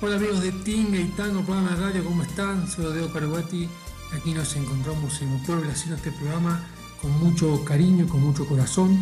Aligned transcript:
Hola 0.00 0.14
amigos 0.14 0.42
de 0.42 0.52
Tinga 0.52 0.96
y 0.96 1.06
Tango, 1.16 1.42
programa 1.42 1.70
de 1.70 1.76
radio, 1.76 2.04
¿cómo 2.04 2.22
están? 2.22 2.68
Soy 2.68 2.84
Odeo 2.84 3.12
Caruati. 3.12 3.68
Aquí 4.16 4.32
nos 4.32 4.54
encontramos 4.54 5.20
en 5.22 5.36
Puebla 5.40 5.72
haciendo 5.72 5.96
este 5.96 6.12
programa 6.12 6.64
con 7.02 7.10
mucho 7.18 7.64
cariño, 7.64 8.06
con 8.06 8.20
mucho 8.20 8.46
corazón, 8.46 8.96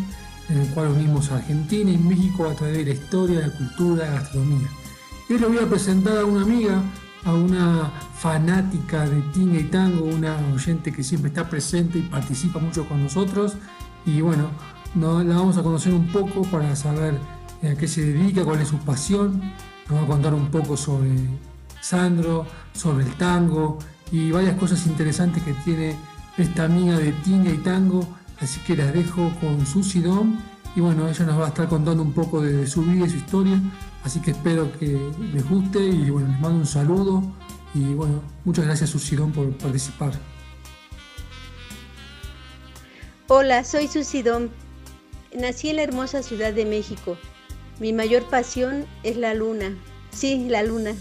en 0.48 0.56
el 0.56 0.68
cual 0.70 0.88
unimos 0.88 1.30
a 1.30 1.36
Argentina 1.36 1.90
y 1.90 1.98
México 1.98 2.48
a 2.48 2.54
través 2.54 2.78
de 2.78 2.84
la 2.86 2.92
historia, 2.98 3.40
la 3.40 3.52
cultura, 3.54 4.06
la 4.06 4.20
gastronomía. 4.20 4.68
Hoy 5.28 5.38
le 5.38 5.46
voy 5.46 5.58
a 5.58 5.68
presentar 5.68 6.16
a 6.16 6.24
una 6.24 6.40
amiga, 6.40 6.82
a 7.24 7.34
una 7.34 7.92
fanática 8.18 9.06
de 9.06 9.20
Tinga 9.34 9.60
y 9.60 9.64
Tango, 9.64 10.06
una 10.06 10.38
oyente 10.54 10.94
que 10.94 11.04
siempre 11.04 11.28
está 11.28 11.46
presente 11.46 11.98
y 11.98 12.02
participa 12.02 12.58
mucho 12.58 12.88
con 12.88 13.02
nosotros. 13.02 13.58
Y 14.06 14.22
bueno, 14.22 14.48
no, 14.94 15.22
la 15.22 15.36
vamos 15.36 15.58
a 15.58 15.62
conocer 15.62 15.92
un 15.92 16.10
poco 16.10 16.40
para 16.44 16.74
saber 16.74 17.20
a 17.62 17.74
qué 17.74 17.86
se 17.86 18.00
dedica, 18.00 18.46
cuál 18.46 18.62
es 18.62 18.68
su 18.68 18.78
pasión 18.78 19.42
nos 19.88 20.00
va 20.00 20.04
a 20.04 20.06
contar 20.06 20.34
un 20.34 20.50
poco 20.50 20.76
sobre 20.76 21.10
Sandro, 21.80 22.46
sobre 22.72 23.04
el 23.04 23.14
tango 23.14 23.78
y 24.10 24.30
varias 24.30 24.56
cosas 24.56 24.86
interesantes 24.86 25.42
que 25.42 25.52
tiene 25.64 25.96
esta 26.36 26.64
amiga 26.64 26.98
de 26.98 27.12
tinga 27.12 27.50
y 27.50 27.58
tango. 27.58 28.06
Así 28.40 28.60
que 28.60 28.76
las 28.76 28.92
dejo 28.92 29.32
con 29.40 29.64
Susi 29.64 30.00
Dom 30.00 30.38
y 30.74 30.80
bueno, 30.80 31.08
ella 31.08 31.24
nos 31.24 31.40
va 31.40 31.46
a 31.46 31.48
estar 31.48 31.68
contando 31.68 32.02
un 32.02 32.12
poco 32.12 32.42
de, 32.42 32.66
su 32.66 32.82
vida 32.82 33.06
y 33.06 33.10
su 33.10 33.16
historia. 33.16 33.60
Así 34.04 34.20
que 34.20 34.32
espero 34.32 34.70
que 34.78 35.00
les 35.32 35.48
guste 35.48 35.80
y 35.80 36.10
bueno, 36.10 36.28
les 36.28 36.40
mando 36.40 36.58
un 36.58 36.66
saludo 36.66 37.22
y 37.74 37.94
bueno, 37.94 38.22
muchas 38.44 38.66
gracias 38.66 38.90
Susi 38.90 39.16
Dom 39.16 39.32
por 39.32 39.56
participar. 39.56 40.12
Hola, 43.28 43.64
soy 43.64 43.88
Susi 43.88 44.22
Dom. 44.22 44.48
Nací 45.34 45.70
en 45.70 45.76
la 45.76 45.82
hermosa 45.82 46.22
Ciudad 46.22 46.52
de 46.52 46.64
México. 46.64 47.16
Mi 47.78 47.92
mayor 47.92 48.24
pasión 48.30 48.86
es 49.02 49.18
la 49.18 49.34
luna, 49.34 49.76
sí, 50.10 50.46
la 50.48 50.62
luna. 50.62 50.94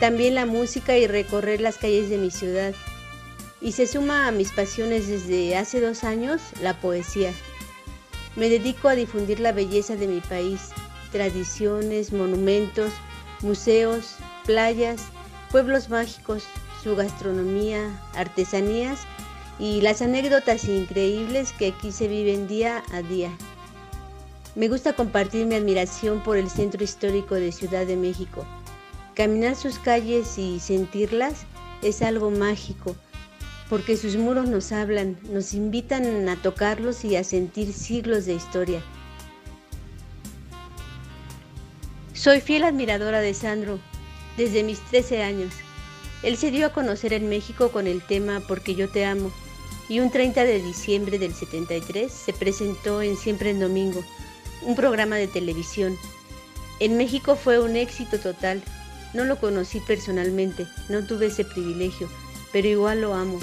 También 0.00 0.34
la 0.34 0.46
música 0.46 0.96
y 0.96 1.06
recorrer 1.06 1.60
las 1.60 1.76
calles 1.76 2.08
de 2.08 2.16
mi 2.16 2.30
ciudad. 2.30 2.74
Y 3.60 3.72
se 3.72 3.86
suma 3.86 4.26
a 4.26 4.32
mis 4.32 4.52
pasiones 4.52 5.06
desde 5.06 5.54
hace 5.54 5.80
dos 5.80 6.02
años 6.02 6.40
la 6.62 6.80
poesía. 6.80 7.32
Me 8.36 8.48
dedico 8.48 8.88
a 8.88 8.94
difundir 8.94 9.38
la 9.38 9.52
belleza 9.52 9.96
de 9.96 10.06
mi 10.06 10.20
país, 10.20 10.70
tradiciones, 11.12 12.10
monumentos, 12.10 12.92
museos, 13.42 14.16
playas, 14.46 15.02
pueblos 15.50 15.90
mágicos, 15.90 16.44
su 16.82 16.96
gastronomía, 16.96 18.02
artesanías 18.14 19.00
y 19.58 19.82
las 19.82 20.00
anécdotas 20.00 20.64
increíbles 20.64 21.52
que 21.52 21.68
aquí 21.68 21.92
se 21.92 22.08
viven 22.08 22.48
día 22.48 22.82
a 22.92 23.02
día. 23.02 23.30
Me 24.56 24.68
gusta 24.68 24.94
compartir 24.94 25.44
mi 25.44 25.54
admiración 25.54 26.22
por 26.22 26.38
el 26.38 26.48
centro 26.48 26.82
histórico 26.82 27.34
de 27.34 27.52
Ciudad 27.52 27.86
de 27.86 27.94
México. 27.94 28.46
Caminar 29.14 29.54
sus 29.54 29.78
calles 29.78 30.38
y 30.38 30.60
sentirlas 30.60 31.44
es 31.82 32.00
algo 32.00 32.30
mágico, 32.30 32.96
porque 33.68 33.98
sus 33.98 34.16
muros 34.16 34.48
nos 34.48 34.72
hablan, 34.72 35.18
nos 35.30 35.52
invitan 35.52 36.26
a 36.30 36.36
tocarlos 36.36 37.04
y 37.04 37.16
a 37.16 37.24
sentir 37.24 37.70
siglos 37.74 38.24
de 38.24 38.32
historia. 38.32 38.82
Soy 42.14 42.40
fiel 42.40 42.64
admiradora 42.64 43.20
de 43.20 43.34
Sandro 43.34 43.78
desde 44.38 44.62
mis 44.62 44.80
13 44.86 45.22
años. 45.22 45.52
Él 46.22 46.38
se 46.38 46.50
dio 46.50 46.64
a 46.64 46.72
conocer 46.72 47.12
en 47.12 47.28
México 47.28 47.70
con 47.70 47.86
el 47.86 48.00
tema 48.00 48.40
Porque 48.48 48.74
yo 48.74 48.88
te 48.88 49.04
amo 49.04 49.30
y 49.90 50.00
un 50.00 50.10
30 50.10 50.44
de 50.44 50.62
diciembre 50.62 51.18
del 51.18 51.34
73 51.34 52.10
se 52.10 52.32
presentó 52.32 53.02
en 53.02 53.18
Siempre 53.18 53.50
en 53.50 53.60
Domingo 53.60 54.02
un 54.62 54.74
programa 54.74 55.16
de 55.16 55.28
televisión. 55.28 55.96
En 56.80 56.96
México 56.96 57.36
fue 57.36 57.58
un 57.58 57.76
éxito 57.76 58.18
total. 58.18 58.62
No 59.14 59.24
lo 59.24 59.38
conocí 59.38 59.80
personalmente, 59.80 60.66
no 60.88 61.04
tuve 61.04 61.26
ese 61.26 61.44
privilegio, 61.44 62.08
pero 62.52 62.68
igual 62.68 63.00
lo 63.00 63.14
amo. 63.14 63.38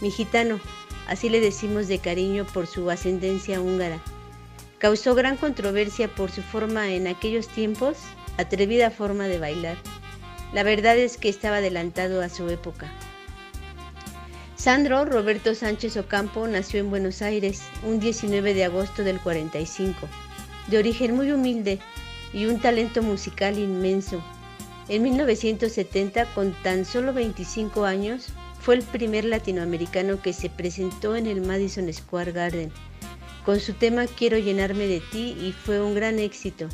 Mi 0.00 0.10
gitano, 0.10 0.60
así 1.06 1.28
le 1.28 1.40
decimos 1.40 1.88
de 1.88 1.98
cariño 1.98 2.46
por 2.52 2.66
su 2.66 2.90
ascendencia 2.90 3.60
húngara. 3.60 4.02
Causó 4.78 5.14
gran 5.14 5.36
controversia 5.36 6.14
por 6.14 6.30
su 6.30 6.42
forma 6.42 6.92
en 6.92 7.06
aquellos 7.06 7.48
tiempos, 7.48 7.96
atrevida 8.36 8.90
forma 8.90 9.28
de 9.28 9.38
bailar. 9.38 9.76
La 10.52 10.62
verdad 10.62 10.96
es 10.96 11.16
que 11.16 11.28
estaba 11.28 11.56
adelantado 11.56 12.22
a 12.22 12.28
su 12.28 12.48
época. 12.48 12.92
Sandro 14.56 15.04
Roberto 15.04 15.54
Sánchez 15.54 15.96
Ocampo 15.96 16.46
nació 16.48 16.80
en 16.80 16.90
Buenos 16.90 17.22
Aires 17.22 17.62
un 17.84 18.00
19 18.00 18.54
de 18.54 18.64
agosto 18.64 19.04
del 19.04 19.20
45 19.20 20.08
de 20.68 20.78
origen 20.78 21.16
muy 21.16 21.32
humilde 21.32 21.78
y 22.32 22.46
un 22.46 22.60
talento 22.60 23.02
musical 23.02 23.58
inmenso. 23.58 24.22
En 24.88 25.02
1970, 25.02 26.34
con 26.34 26.52
tan 26.62 26.84
solo 26.84 27.12
25 27.12 27.84
años, 27.84 28.28
fue 28.60 28.76
el 28.76 28.82
primer 28.82 29.24
latinoamericano 29.24 30.20
que 30.22 30.32
se 30.32 30.50
presentó 30.50 31.16
en 31.16 31.26
el 31.26 31.40
Madison 31.40 31.92
Square 31.92 32.32
Garden 32.32 32.72
con 33.48 33.60
su 33.60 33.72
tema 33.72 34.06
Quiero 34.06 34.36
llenarme 34.36 34.86
de 34.86 35.00
ti 35.00 35.34
y 35.40 35.52
fue 35.52 35.80
un 35.80 35.94
gran 35.94 36.18
éxito. 36.18 36.68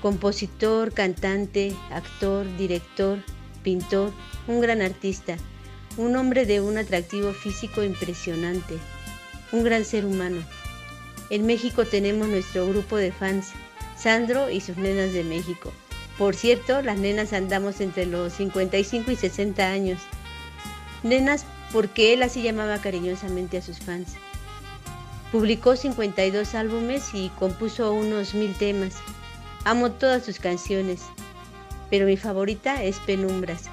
Compositor, 0.00 0.94
cantante, 0.94 1.74
actor, 1.90 2.46
director, 2.56 3.18
pintor, 3.62 4.10
un 4.46 4.62
gran 4.62 4.80
artista, 4.80 5.36
un 5.98 6.16
hombre 6.16 6.46
de 6.46 6.62
un 6.62 6.78
atractivo 6.78 7.34
físico 7.34 7.82
impresionante, 7.82 8.78
un 9.52 9.62
gran 9.62 9.84
ser 9.84 10.06
humano. 10.06 10.42
En 11.34 11.46
México 11.46 11.84
tenemos 11.84 12.28
nuestro 12.28 12.68
grupo 12.68 12.96
de 12.96 13.10
fans, 13.10 13.48
Sandro 13.96 14.50
y 14.50 14.60
sus 14.60 14.76
nenas 14.76 15.12
de 15.12 15.24
México. 15.24 15.72
Por 16.16 16.36
cierto, 16.36 16.80
las 16.80 16.96
nenas 16.96 17.32
andamos 17.32 17.80
entre 17.80 18.06
los 18.06 18.34
55 18.34 19.10
y 19.10 19.16
60 19.16 19.68
años. 19.68 20.00
Nenas 21.02 21.44
porque 21.72 22.12
él 22.12 22.22
así 22.22 22.40
llamaba 22.40 22.78
cariñosamente 22.78 23.58
a 23.58 23.62
sus 23.62 23.80
fans. 23.80 24.12
Publicó 25.32 25.74
52 25.74 26.54
álbumes 26.54 27.12
y 27.14 27.30
compuso 27.30 27.92
unos 27.92 28.32
mil 28.34 28.54
temas. 28.54 28.94
Amo 29.64 29.90
todas 29.90 30.24
sus 30.24 30.38
canciones, 30.38 31.00
pero 31.90 32.06
mi 32.06 32.16
favorita 32.16 32.84
es 32.84 33.00
Penumbras. 33.00 33.64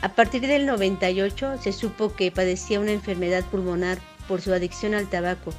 A 0.00 0.14
partir 0.14 0.46
del 0.46 0.64
98 0.64 1.58
se 1.62 1.74
supo 1.74 2.14
que 2.14 2.32
padecía 2.32 2.80
una 2.80 2.92
enfermedad 2.92 3.44
pulmonar 3.50 3.98
por 4.26 4.40
su 4.40 4.54
adicción 4.54 4.94
al 4.94 5.10
tabaco 5.10 5.52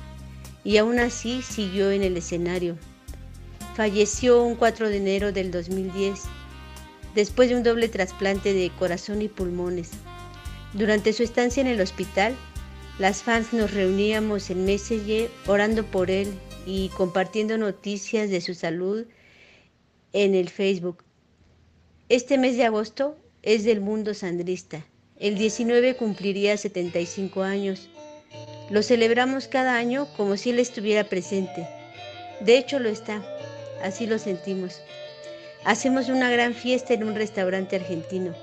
y 0.64 0.78
aún 0.78 1.00
así 1.00 1.42
siguió 1.42 1.92
en 1.92 2.04
el 2.04 2.18
escenario. 2.18 2.78
Falleció 3.76 4.44
un 4.44 4.56
4 4.56 4.90
de 4.90 4.98
enero 4.98 5.32
del 5.32 5.52
2010, 5.52 6.22
después 7.16 7.50
de 7.50 7.56
un 7.56 7.64
doble 7.64 7.90
trasplante 7.90 8.54
de 8.54 8.72
corazón 8.78 9.22
y 9.22 9.28
pulmones. 9.28 9.92
Durante 10.74 11.14
su 11.14 11.24
estancia 11.24 11.62
en 11.62 11.68
el 11.68 11.82
hospital, 11.82 12.36
las 13.00 13.24
fans 13.24 13.54
nos 13.54 13.74
reuníamos 13.74 14.50
en 14.50 14.66
Messenger 14.66 15.30
orando 15.48 15.84
por 15.84 16.12
él 16.12 16.28
y 16.66 16.90
compartiendo 16.90 17.58
noticias 17.58 18.30
de 18.30 18.42
su 18.42 18.54
salud 18.54 19.06
en 20.14 20.36
el 20.36 20.50
Facebook. 20.50 21.04
Este 22.10 22.38
mes 22.38 22.56
de 22.58 22.66
agosto 22.66 23.18
es 23.42 23.64
del 23.64 23.82
mundo 23.82 24.14
sandrista. 24.14 24.86
El 25.18 25.36
19 25.36 25.96
cumpliría 25.96 26.58
75 26.58 27.44
años 27.44 27.90
lo 28.70 28.84
celebramos 28.84 29.48
cada 29.48 29.76
año 29.76 30.08
como 30.16 30.38
si 30.38 30.52
Él 30.52 30.60
estuviera 30.60 31.04
presente. 31.04 31.68
De 32.42 32.58
hecho 32.58 32.80
lo 32.80 32.90
está, 32.90 33.24
así 33.84 34.08
lo 34.08 34.20
sentimos. 34.20 34.82
Hacemos 35.66 36.10
una 36.10 36.30
gran 36.30 36.54
fiesta 36.54 36.94
en 36.94 37.04
un 37.04 37.16
restaurante 37.16 37.76
argentino, 37.78 38.34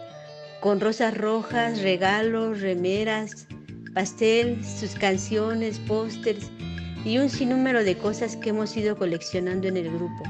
con 0.61 0.81
rosas 0.81 1.17
rojas, 1.17 1.83
regalos, 1.83 2.61
remeras, 2.61 3.47
pastel, 3.95 4.65
sus 4.65 4.95
canciones, 4.95 5.79
pósters 5.81 6.51
y 7.05 7.19
un 7.19 7.29
sinnúmero 7.29 7.85
de 7.85 7.97
cosas 7.97 8.37
que 8.37 8.51
hemos 8.51 8.77
ido 8.77 8.97
coleccionando 8.97 9.69
en 9.69 9.77
el 9.77 9.91
grupo. 9.91 10.23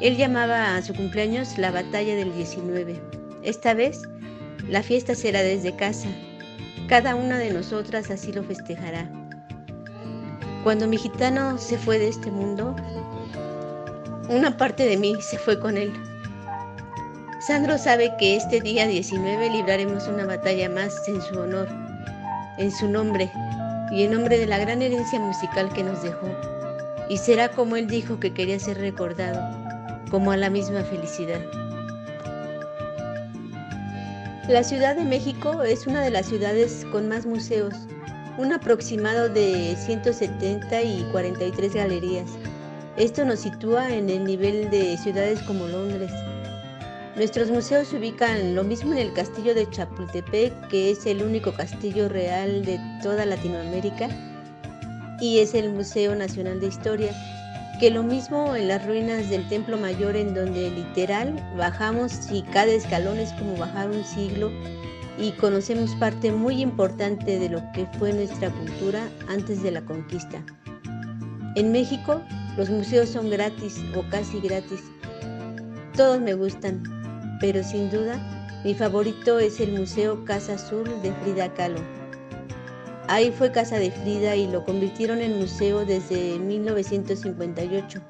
Él 0.00 0.16
llamaba 0.16 0.76
a 0.76 0.82
su 0.82 0.94
cumpleaños 0.94 1.58
la 1.58 1.70
batalla 1.70 2.16
del 2.16 2.34
19. 2.34 3.00
Esta 3.44 3.72
vez, 3.72 4.02
la 4.68 4.82
fiesta 4.82 5.14
será 5.14 5.42
desde 5.42 5.76
casa, 5.76 6.08
cada 6.88 7.14
una 7.14 7.38
de 7.38 7.52
nosotras 7.52 8.10
así 8.10 8.32
lo 8.32 8.42
festejará. 8.42 9.08
Cuando 10.62 10.86
mi 10.86 10.96
gitano 10.96 11.58
se 11.58 11.78
fue 11.78 11.98
de 11.98 12.08
este 12.08 12.30
mundo, 12.30 12.76
una 14.28 14.56
parte 14.56 14.84
de 14.84 14.96
mí 14.96 15.16
se 15.20 15.38
fue 15.38 15.58
con 15.58 15.76
él. 15.76 15.92
Sandro 17.40 17.76
sabe 17.76 18.14
que 18.18 18.36
este 18.36 18.60
día 18.60 18.86
19 18.86 19.50
libraremos 19.50 20.06
una 20.06 20.26
batalla 20.26 20.68
más 20.68 21.08
en 21.08 21.20
su 21.20 21.40
honor, 21.40 21.68
en 22.58 22.70
su 22.70 22.88
nombre 22.88 23.32
y 23.90 24.04
en 24.04 24.12
nombre 24.12 24.38
de 24.38 24.46
la 24.46 24.58
gran 24.58 24.80
herencia 24.80 25.18
musical 25.18 25.72
que 25.72 25.82
nos 25.82 26.02
dejó. 26.02 26.28
Y 27.08 27.16
será 27.16 27.48
como 27.50 27.76
él 27.76 27.88
dijo 27.88 28.20
que 28.20 28.32
quería 28.32 28.58
ser 28.60 28.78
recordado, 28.78 29.40
como 30.10 30.30
a 30.30 30.36
la 30.36 30.50
misma 30.50 30.82
felicidad. 30.84 31.40
La 34.48 34.64
Ciudad 34.64 34.96
de 34.96 35.04
México 35.04 35.62
es 35.62 35.86
una 35.86 36.02
de 36.02 36.10
las 36.10 36.26
ciudades 36.26 36.84
con 36.90 37.06
más 37.06 37.26
museos, 37.26 37.74
un 38.38 38.52
aproximado 38.52 39.28
de 39.28 39.76
170 39.76 40.82
y 40.82 41.06
43 41.12 41.72
galerías. 41.72 42.28
Esto 42.96 43.24
nos 43.24 43.38
sitúa 43.38 43.94
en 43.94 44.10
el 44.10 44.24
nivel 44.24 44.68
de 44.68 44.96
ciudades 44.98 45.40
como 45.42 45.68
Londres. 45.68 46.10
Nuestros 47.14 47.52
museos 47.52 47.86
se 47.86 47.98
ubican 47.98 48.56
lo 48.56 48.64
mismo 48.64 48.90
en 48.92 48.98
el 48.98 49.12
castillo 49.12 49.54
de 49.54 49.70
Chapultepec, 49.70 50.68
que 50.68 50.90
es 50.90 51.06
el 51.06 51.22
único 51.22 51.52
castillo 51.52 52.08
real 52.08 52.64
de 52.64 52.80
toda 53.00 53.24
Latinoamérica, 53.24 54.08
y 55.20 55.38
es 55.38 55.54
el 55.54 55.70
Museo 55.70 56.16
Nacional 56.16 56.58
de 56.58 56.66
Historia, 56.66 57.12
que 57.82 57.90
lo 57.90 58.04
mismo 58.04 58.54
en 58.54 58.68
las 58.68 58.86
ruinas 58.86 59.28
del 59.28 59.48
Templo 59.48 59.76
Mayor, 59.76 60.14
en 60.14 60.34
donde 60.34 60.70
literal 60.70 61.34
bajamos 61.56 62.30
y 62.30 62.42
cada 62.42 62.70
escalón 62.70 63.18
es 63.18 63.32
como 63.32 63.56
bajar 63.56 63.90
un 63.90 64.04
siglo 64.04 64.52
y 65.18 65.32
conocemos 65.32 65.92
parte 65.96 66.30
muy 66.30 66.62
importante 66.62 67.40
de 67.40 67.48
lo 67.48 67.60
que 67.72 67.88
fue 67.98 68.12
nuestra 68.12 68.50
cultura 68.50 69.10
antes 69.28 69.64
de 69.64 69.72
la 69.72 69.84
conquista. 69.84 70.40
En 71.56 71.72
México, 71.72 72.22
los 72.56 72.70
museos 72.70 73.08
son 73.08 73.30
gratis 73.30 73.80
o 73.96 74.08
casi 74.10 74.38
gratis. 74.38 74.84
Todos 75.96 76.20
me 76.20 76.34
gustan, 76.34 76.84
pero 77.40 77.64
sin 77.64 77.90
duda 77.90 78.16
mi 78.62 78.74
favorito 78.74 79.40
es 79.40 79.58
el 79.58 79.72
Museo 79.72 80.24
Casa 80.24 80.54
Azul 80.54 80.88
de 81.02 81.12
Frida 81.24 81.52
Kahlo. 81.54 81.80
Ahí 83.12 83.30
fue 83.30 83.52
casa 83.52 83.78
de 83.78 83.90
Frida 83.90 84.34
y 84.36 84.46
lo 84.46 84.64
convirtieron 84.64 85.20
en 85.20 85.38
museo 85.38 85.84
desde 85.84 86.38
1958, 86.38 88.00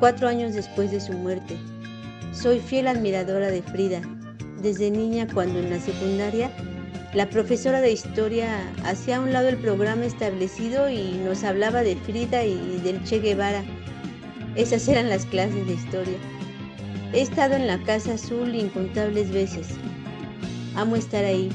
cuatro 0.00 0.26
años 0.26 0.52
después 0.52 0.90
de 0.90 1.00
su 1.00 1.12
muerte. 1.12 1.56
Soy 2.32 2.58
fiel 2.58 2.88
admiradora 2.88 3.52
de 3.52 3.62
Frida. 3.62 4.00
Desde 4.60 4.90
niña, 4.90 5.28
cuando 5.32 5.60
en 5.60 5.70
la 5.70 5.78
secundaria, 5.78 6.50
la 7.14 7.30
profesora 7.30 7.80
de 7.80 7.92
historia 7.92 8.48
hacía 8.82 9.18
a 9.18 9.20
un 9.20 9.32
lado 9.32 9.48
el 9.48 9.58
programa 9.58 10.06
establecido 10.06 10.90
y 10.90 11.12
nos 11.24 11.44
hablaba 11.44 11.84
de 11.84 11.94
Frida 11.94 12.42
y 12.42 12.80
del 12.82 13.04
Che 13.04 13.20
Guevara. 13.20 13.62
Esas 14.56 14.88
eran 14.88 15.08
las 15.08 15.24
clases 15.24 15.64
de 15.68 15.74
historia. 15.74 16.18
He 17.12 17.20
estado 17.20 17.54
en 17.54 17.68
la 17.68 17.80
Casa 17.84 18.14
Azul 18.14 18.56
incontables 18.56 19.30
veces. 19.30 19.68
Amo 20.74 20.96
estar 20.96 21.24
ahí. 21.24 21.48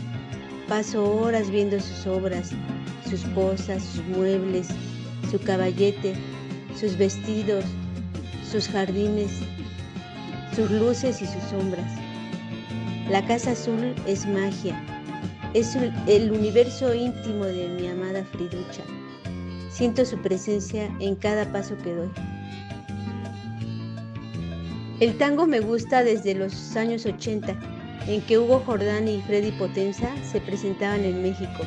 Paso 0.67 1.03
horas 1.03 1.51
viendo 1.51 1.79
sus 1.79 2.07
obras, 2.07 2.51
sus 3.07 3.21
cosas, 3.35 3.83
sus 3.83 4.03
muebles, 4.05 4.67
su 5.29 5.39
caballete, 5.39 6.15
sus 6.79 6.97
vestidos, 6.97 7.63
sus 8.49 8.67
jardines, 8.67 9.31
sus 10.55 10.71
luces 10.71 11.21
y 11.21 11.27
sus 11.27 11.43
sombras. 11.43 11.91
La 13.09 13.23
Casa 13.27 13.51
Azul 13.51 13.93
es 14.07 14.25
magia, 14.25 14.75
es 15.53 15.77
el 16.07 16.31
universo 16.31 16.93
íntimo 16.95 17.45
de 17.45 17.67
mi 17.69 17.87
amada 17.87 18.25
Friducha. 18.25 18.83
Siento 19.69 20.03
su 20.03 20.17
presencia 20.17 20.89
en 20.99 21.15
cada 21.15 21.51
paso 21.51 21.77
que 21.83 21.93
doy. 21.93 22.09
El 24.99 25.17
tango 25.17 25.45
me 25.45 25.59
gusta 25.59 26.03
desde 26.03 26.33
los 26.33 26.75
años 26.75 27.05
80, 27.05 27.55
en 28.07 28.21
que 28.21 28.37
Hugo 28.37 28.61
Jordán 28.65 29.07
y 29.07 29.21
Freddy 29.21 29.51
Potenza 29.51 30.09
se 30.29 30.39
presentaban 30.41 31.03
en 31.03 31.21
México. 31.21 31.63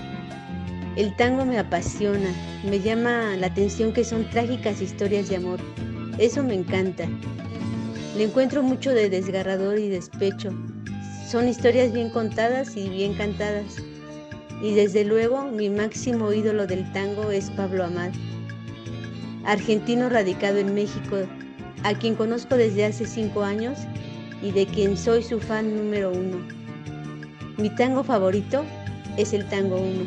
El 0.96 1.14
tango 1.16 1.44
me 1.44 1.58
apasiona, 1.58 2.30
me 2.64 2.80
llama 2.80 3.36
la 3.36 3.48
atención 3.48 3.92
que 3.92 4.04
son 4.04 4.28
trágicas 4.30 4.80
historias 4.80 5.28
de 5.28 5.36
amor. 5.36 5.60
Eso 6.18 6.42
me 6.42 6.54
encanta. 6.54 7.08
Le 8.16 8.24
encuentro 8.24 8.62
mucho 8.62 8.90
de 8.92 9.08
desgarrador 9.08 9.78
y 9.78 9.88
despecho. 9.88 10.50
Son 11.28 11.46
historias 11.46 11.92
bien 11.92 12.10
contadas 12.10 12.76
y 12.76 12.88
bien 12.88 13.14
cantadas. 13.14 13.76
Y 14.62 14.74
desde 14.74 15.04
luego 15.04 15.44
mi 15.44 15.70
máximo 15.70 16.32
ídolo 16.32 16.66
del 16.66 16.90
tango 16.92 17.30
es 17.30 17.50
Pablo 17.50 17.84
Amad, 17.84 18.10
argentino 19.44 20.08
radicado 20.08 20.58
en 20.58 20.74
México 20.74 21.16
a 21.84 21.94
quien 21.94 22.14
conozco 22.14 22.56
desde 22.56 22.84
hace 22.84 23.06
cinco 23.06 23.42
años 23.42 23.78
y 24.42 24.52
de 24.52 24.66
quien 24.66 24.96
soy 24.96 25.22
su 25.22 25.40
fan 25.40 25.76
número 25.76 26.12
uno. 26.12 26.38
Mi 27.56 27.70
tango 27.70 28.04
favorito 28.04 28.64
es 29.16 29.32
el 29.32 29.48
tango 29.48 29.76
uno. 29.76 30.04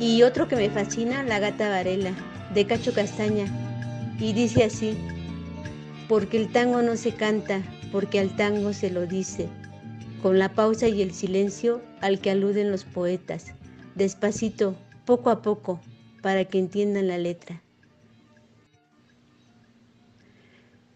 Y 0.00 0.22
otro 0.22 0.48
que 0.48 0.56
me 0.56 0.70
fascina, 0.70 1.22
La 1.22 1.38
gata 1.38 1.68
Varela, 1.68 2.12
de 2.54 2.66
Cacho 2.66 2.92
Castaña. 2.92 3.46
Y 4.18 4.32
dice 4.32 4.64
así, 4.64 4.96
porque 6.08 6.38
el 6.38 6.50
tango 6.50 6.82
no 6.82 6.96
se 6.96 7.12
canta, 7.12 7.62
porque 7.92 8.18
al 8.18 8.34
tango 8.34 8.72
se 8.72 8.90
lo 8.90 9.06
dice, 9.06 9.48
con 10.22 10.38
la 10.38 10.52
pausa 10.52 10.88
y 10.88 11.02
el 11.02 11.12
silencio 11.12 11.80
al 12.00 12.18
que 12.18 12.30
aluden 12.30 12.70
los 12.70 12.84
poetas, 12.84 13.54
despacito, 13.94 14.74
poco 15.04 15.30
a 15.30 15.42
poco, 15.42 15.80
para 16.22 16.44
que 16.44 16.58
entiendan 16.58 17.08
la 17.08 17.18
letra. 17.18 17.62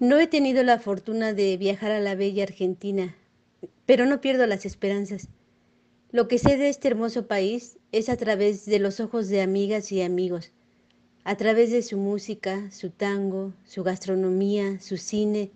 No 0.02 0.18
he 0.18 0.26
tenido 0.26 0.64
la 0.64 0.80
fortuna 0.80 1.32
de 1.32 1.56
viajar 1.56 1.92
a 1.92 2.00
la 2.00 2.16
bella 2.16 2.42
Argentina, 2.42 3.14
pero 3.86 4.04
no 4.04 4.20
pierdo 4.20 4.48
las 4.48 4.66
esperanzas. 4.66 5.28
Lo 6.10 6.26
que 6.26 6.38
sé 6.38 6.56
de 6.56 6.70
este 6.70 6.88
hermoso 6.88 7.28
país 7.28 7.78
es 7.92 8.08
a 8.08 8.16
través 8.16 8.66
de 8.66 8.80
los 8.80 8.98
ojos 8.98 9.28
de 9.28 9.42
amigas 9.42 9.92
y 9.92 10.02
amigos, 10.02 10.50
a 11.22 11.36
través 11.36 11.70
de 11.70 11.82
su 11.82 11.98
música, 11.98 12.68
su 12.72 12.90
tango, 12.90 13.52
su 13.64 13.84
gastronomía, 13.84 14.80
su 14.80 14.96
cine 14.96 15.52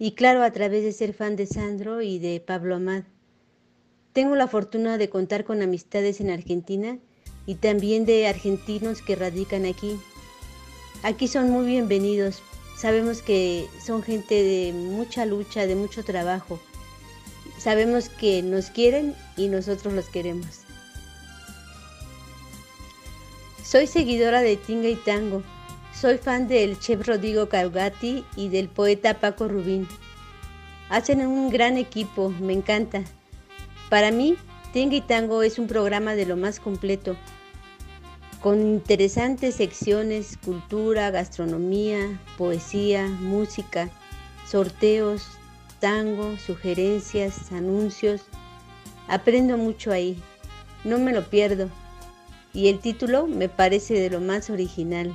y 0.00 0.16
claro 0.16 0.42
a 0.42 0.50
través 0.50 0.82
de 0.82 0.90
ser 0.90 1.12
fan 1.14 1.36
de 1.36 1.46
Sandro 1.46 2.02
y 2.02 2.18
de 2.18 2.40
Pablo 2.40 2.74
Amad. 2.74 3.04
Tengo 4.12 4.34
la 4.34 4.48
fortuna 4.48 4.98
de 4.98 5.08
contar 5.08 5.44
con 5.44 5.62
amistades 5.62 6.20
en 6.20 6.30
Argentina 6.30 6.98
y 7.46 7.54
también 7.54 8.04
de 8.04 8.26
argentinos 8.26 9.00
que 9.00 9.14
radican 9.14 9.64
aquí. 9.64 9.96
Aquí 11.04 11.28
son 11.28 11.50
muy 11.50 11.66
bienvenidos 11.66 12.42
Sabemos 12.76 13.22
que 13.22 13.68
son 13.84 14.02
gente 14.02 14.34
de 14.34 14.72
mucha 14.72 15.26
lucha, 15.26 15.66
de 15.66 15.76
mucho 15.76 16.04
trabajo. 16.04 16.58
Sabemos 17.58 18.08
que 18.08 18.42
nos 18.42 18.66
quieren 18.66 19.14
y 19.36 19.48
nosotros 19.48 19.94
los 19.94 20.08
queremos. 20.08 20.64
Soy 23.62 23.86
seguidora 23.86 24.42
de 24.42 24.56
Tinga 24.56 24.88
y 24.88 24.96
Tango. 24.96 25.42
Soy 25.98 26.18
fan 26.18 26.48
del 26.48 26.78
chef 26.78 27.06
Rodrigo 27.06 27.48
Carugati 27.48 28.24
y 28.36 28.48
del 28.48 28.68
poeta 28.68 29.20
Paco 29.20 29.48
Rubín. 29.48 29.88
Hacen 30.90 31.26
un 31.26 31.50
gran 31.50 31.78
equipo, 31.78 32.30
me 32.40 32.52
encanta. 32.52 33.02
Para 33.88 34.10
mí, 34.10 34.36
Tinga 34.72 34.96
y 34.96 35.00
Tango 35.00 35.42
es 35.42 35.58
un 35.58 35.68
programa 35.68 36.14
de 36.14 36.26
lo 36.26 36.36
más 36.36 36.60
completo 36.60 37.16
con 38.44 38.60
interesantes 38.60 39.54
secciones, 39.54 40.36
cultura, 40.44 41.10
gastronomía, 41.10 42.20
poesía, 42.36 43.06
música, 43.08 43.88
sorteos, 44.46 45.26
tango, 45.80 46.36
sugerencias, 46.36 47.50
anuncios. 47.52 48.20
Aprendo 49.08 49.56
mucho 49.56 49.92
ahí, 49.92 50.22
no 50.84 50.98
me 50.98 51.14
lo 51.14 51.30
pierdo. 51.30 51.70
Y 52.52 52.68
el 52.68 52.80
título 52.80 53.26
me 53.26 53.48
parece 53.48 53.94
de 53.94 54.10
lo 54.10 54.20
más 54.20 54.50
original. 54.50 55.10